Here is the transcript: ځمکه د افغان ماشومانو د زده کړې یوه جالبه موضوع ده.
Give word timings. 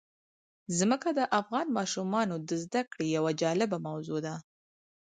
ځمکه 0.77 1.09
د 1.19 1.21
افغان 1.39 1.67
ماشومانو 1.77 2.35
د 2.47 2.49
زده 2.63 2.81
کړې 2.91 3.05
یوه 3.17 3.31
جالبه 3.41 3.77
موضوع 3.87 4.19
ده. 4.27 4.35